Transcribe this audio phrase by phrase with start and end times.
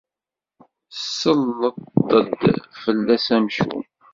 [1.17, 2.09] Selleṭ-d
[2.81, 3.81] fell-as amcum.